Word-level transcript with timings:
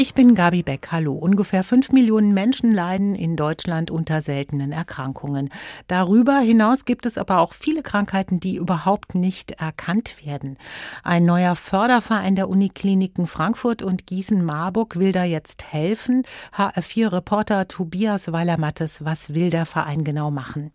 Ich 0.00 0.14
bin 0.14 0.36
Gabi 0.36 0.62
Beck. 0.62 0.92
Hallo. 0.92 1.14
Ungefähr 1.14 1.64
fünf 1.64 1.90
Millionen 1.90 2.32
Menschen 2.32 2.72
leiden 2.72 3.16
in 3.16 3.34
Deutschland 3.34 3.90
unter 3.90 4.22
seltenen 4.22 4.70
Erkrankungen. 4.70 5.48
Darüber 5.88 6.38
hinaus 6.38 6.84
gibt 6.84 7.04
es 7.04 7.18
aber 7.18 7.40
auch 7.40 7.52
viele 7.52 7.82
Krankheiten, 7.82 8.38
die 8.38 8.54
überhaupt 8.54 9.16
nicht 9.16 9.50
erkannt 9.60 10.24
werden. 10.24 10.56
Ein 11.02 11.24
neuer 11.24 11.56
Förderverein 11.56 12.36
der 12.36 12.48
Unikliniken 12.48 13.26
Frankfurt 13.26 13.82
und 13.82 14.06
Gießen-Marburg 14.06 15.00
will 15.00 15.10
da 15.10 15.24
jetzt 15.24 15.72
helfen. 15.72 16.22
HR4-Reporter 16.56 17.66
Tobias 17.66 18.30
Weiler-Mattes, 18.30 19.04
was 19.04 19.34
will 19.34 19.50
der 19.50 19.66
Verein 19.66 20.04
genau 20.04 20.30
machen? 20.30 20.70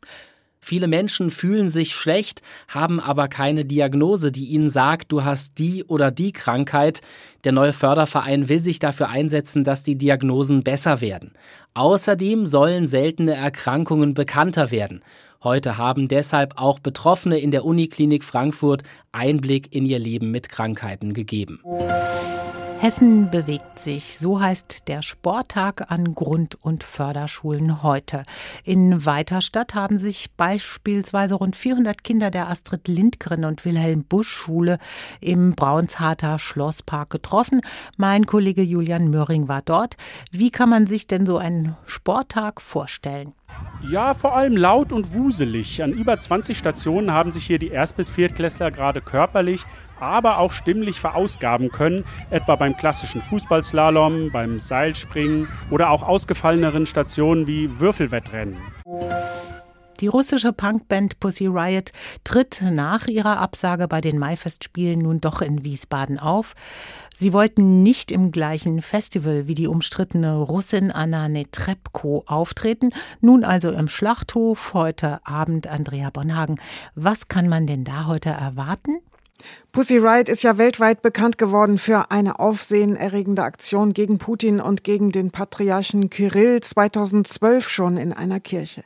Viele 0.66 0.88
Menschen 0.88 1.30
fühlen 1.30 1.68
sich 1.68 1.94
schlecht, 1.94 2.42
haben 2.70 3.02
aber 3.02 3.28
keine 3.28 3.66
Diagnose, 3.66 4.32
die 4.32 4.46
ihnen 4.46 4.70
sagt, 4.70 5.12
du 5.12 5.26
hast 5.26 5.60
die 5.60 5.84
oder 5.84 6.10
die 6.10 6.32
Krankheit. 6.32 7.02
Der 7.44 7.52
neue 7.52 7.74
Förderverein 7.74 8.48
will 8.48 8.62
sich 8.62 8.80
dafür 8.80 9.10
einsetzen, 9.10 9.66
dass 9.66 9.84
die 9.84 9.98
Diagnosen 9.98 10.64
besser 10.64 11.02
werden. 11.02 11.34
Außerdem 11.74 12.46
sollen 12.46 12.88
seltene 12.88 13.34
Erkrankungen 13.34 14.14
bekannter 14.14 14.72
werden. 14.72 15.02
Heute 15.44 15.78
haben 15.78 16.08
deshalb 16.08 16.54
auch 16.56 16.80
Betroffene 16.80 17.40
in 17.40 17.52
der 17.52 17.66
Uniklinik 17.66 18.24
Frankfurt 18.24 18.84
Einblick 19.12 19.76
in 19.76 19.84
ihr 19.84 20.00
Leben 20.00 20.32
mit 20.32 20.48
Krankheiten 20.48 21.14
gegeben. 21.14 21.60
Hessen 22.84 23.32
bewegt 23.32 23.80
sich. 23.80 24.20
So 24.20 24.42
heißt 24.42 24.90
der 24.90 25.02
Sporttag 25.04 25.90
an 25.90 26.16
Grund- 26.16 26.56
und 26.56 26.84
Förderschulen 26.84 27.82
heute. 27.82 28.24
In 28.66 29.06
Weiterstadt 29.06 29.74
haben 29.74 30.00
sich 30.00 30.32
beispielsweise 30.36 31.36
rund 31.36 31.56
400 31.56 32.04
Kinder 32.04 32.30
der 32.30 32.50
Astrid 32.50 32.90
Lindgren 32.90 33.46
und 33.46 33.64
Wilhelm 33.64 34.04
Busch 34.04 34.28
Schule 34.28 34.80
im 35.22 35.56
Braunsharter 35.56 36.40
Schlosspark 36.40 37.10
getroffen. 37.10 37.62
Mein 37.96 38.26
Kollege 38.26 38.64
Julian 38.64 39.10
Möhring 39.10 39.48
war 39.48 39.62
dort. 39.62 39.96
Wie 40.32 40.52
kann 40.52 40.68
man 40.68 40.86
sich 40.86 41.08
denn 41.08 41.26
so 41.26 41.38
einen 41.38 41.78
Sporttag 41.86 42.60
vorstellen? 42.60 43.34
Ja, 43.82 44.14
vor 44.14 44.34
allem 44.36 44.56
laut 44.56 44.94
und 44.94 45.14
wuselig. 45.14 45.84
An 45.84 45.92
über 45.92 46.18
20 46.18 46.58
Stationen 46.58 47.12
haben 47.12 47.34
sich 47.34 47.46
hier 47.46 47.60
die 47.60 47.68
Erst- 47.68 47.98
bis 47.98 48.10
Viertklässler 48.10 48.72
gerade 48.72 49.02
körperlich, 49.02 49.66
aber 50.00 50.38
auch 50.38 50.54
stimmlich 50.54 51.02
verausgaben 51.02 51.70
können, 51.70 52.06
etwa 52.30 52.56
beim 52.56 52.78
klassischen 52.78 53.22
Fußballslalom, 53.22 54.32
beim 54.32 54.58
Seilspringen 54.58 55.50
oder 55.70 55.90
auch 55.90 56.04
ausgefalleneren 56.04 56.86
Stationen 56.86 57.46
wie 57.46 57.80
Würfelwettrennen. 57.80 58.56
Die 60.00 60.08
russische 60.08 60.54
Punkband 60.54 61.20
Pussy 61.20 61.48
Riot 61.48 61.92
tritt 62.24 62.62
nach 62.62 63.08
ihrer 63.08 63.38
Absage 63.40 63.88
bei 63.88 64.02
den 64.02 64.18
Maifestspielen 64.18 65.00
nun 65.00 65.22
doch 65.22 65.42
in 65.42 65.64
Wiesbaden 65.64 66.20
auf. 66.20 66.56
Sie 67.14 67.32
wollten 67.32 67.84
nicht 67.84 68.12
im 68.12 68.32
gleichen 68.32 68.82
Festival 68.82 69.48
wie 69.48 69.56
die 69.56 69.68
umstrittene 69.68 70.38
Russin 70.38 70.92
Anna 70.92 71.30
Netrebko 71.30 72.24
auftreten, 72.26 72.90
nun 73.22 73.44
also 73.44 73.72
im 73.72 73.88
Schlachthof 73.88 74.74
heute 74.74 75.26
Abend 75.26 75.68
Andrea 75.68 76.10
Bonhagen. 76.10 76.60
Was 76.96 77.28
kann 77.28 77.48
man 77.48 77.68
denn 77.68 77.84
da 77.84 78.08
heute 78.08 78.30
erwarten? 78.30 78.98
Pussy 79.72 79.98
Riot 79.98 80.30
ist 80.30 80.44
ja 80.44 80.58
weltweit 80.58 81.02
bekannt 81.02 81.38
geworden 81.38 81.78
für 81.78 82.12
eine 82.12 82.40
aufsehenerregende 82.40 83.44
Aktion 83.44 83.94
gegen 83.94 84.18
Putin 84.18 84.62
und 84.62 84.84
gegen 84.84 85.12
den 85.12 85.32
Patriarchen 85.32 86.10
Kirill 86.10 86.62
2012 86.62 87.68
schon 87.68 87.98
in 87.98 88.14
einer 88.14 88.40
Kirche. 88.40 88.84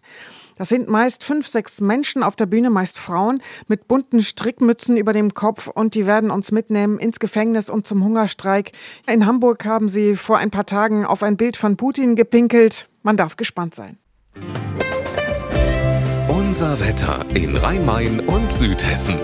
Das 0.57 0.69
sind 0.69 0.87
meist 0.89 1.23
fünf, 1.23 1.47
sechs 1.47 1.81
Menschen 1.81 2.23
auf 2.23 2.35
der 2.35 2.47
Bühne, 2.47 2.69
meist 2.69 2.97
Frauen, 2.97 3.41
mit 3.67 3.87
bunten 3.87 4.21
Strickmützen 4.21 4.97
über 4.97 5.13
dem 5.13 5.33
Kopf 5.33 5.67
und 5.67 5.95
die 5.95 6.05
werden 6.05 6.31
uns 6.31 6.51
mitnehmen 6.51 6.99
ins 6.99 7.19
Gefängnis 7.19 7.69
und 7.69 7.85
zum 7.85 8.03
Hungerstreik. 8.03 8.71
In 9.05 9.25
Hamburg 9.25 9.65
haben 9.65 9.89
sie 9.89 10.15
vor 10.15 10.37
ein 10.37 10.51
paar 10.51 10.65
Tagen 10.65 11.05
auf 11.05 11.23
ein 11.23 11.37
Bild 11.37 11.57
von 11.57 11.77
Putin 11.77 12.15
gepinkelt. 12.15 12.89
Man 13.03 13.17
darf 13.17 13.37
gespannt 13.37 13.75
sein. 13.75 13.97
Unser 16.27 16.79
Wetter 16.79 17.25
in 17.33 17.55
Rhein-Main 17.55 18.19
und 18.21 18.51
Südhessen. 18.51 19.15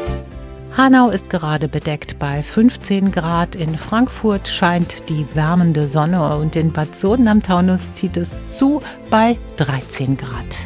Hanau 0.75 1.09
ist 1.09 1.29
gerade 1.29 1.67
bedeckt 1.67 2.17
bei 2.17 2.41
15 2.41 3.11
Grad. 3.11 3.55
In 3.55 3.77
Frankfurt 3.77 4.47
scheint 4.47 5.07
die 5.07 5.25
wärmende 5.35 5.87
Sonne 5.87 6.35
und 6.37 6.55
in 6.55 6.71
Bad 6.71 6.95
Soden 6.95 7.27
am 7.27 7.43
Taunus 7.43 7.93
zieht 7.93 8.17
es 8.17 8.57
zu 8.57 8.81
bei 9.11 9.37
13 9.57 10.17
Grad. 10.17 10.65